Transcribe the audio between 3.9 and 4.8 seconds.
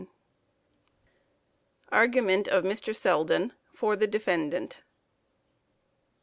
THE DEFENDANT.